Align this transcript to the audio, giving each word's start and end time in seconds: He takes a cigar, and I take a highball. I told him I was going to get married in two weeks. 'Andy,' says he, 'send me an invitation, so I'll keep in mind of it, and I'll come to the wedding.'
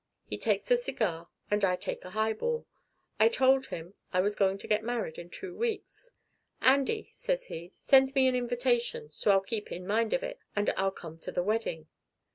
He 0.25 0.39
takes 0.39 0.71
a 0.71 0.77
cigar, 0.77 1.29
and 1.51 1.63
I 1.63 1.75
take 1.75 2.03
a 2.03 2.09
highball. 2.09 2.65
I 3.19 3.29
told 3.29 3.67
him 3.67 3.93
I 4.11 4.19
was 4.19 4.33
going 4.35 4.57
to 4.57 4.67
get 4.67 4.83
married 4.83 5.19
in 5.19 5.29
two 5.29 5.55
weeks. 5.55 6.09
'Andy,' 6.59 7.09
says 7.11 7.45
he, 7.45 7.73
'send 7.77 8.15
me 8.15 8.27
an 8.27 8.35
invitation, 8.35 9.11
so 9.11 9.29
I'll 9.29 9.41
keep 9.41 9.71
in 9.71 9.85
mind 9.85 10.13
of 10.13 10.23
it, 10.23 10.39
and 10.55 10.71
I'll 10.71 10.89
come 10.89 11.19
to 11.19 11.31
the 11.31 11.43
wedding.' 11.43 11.87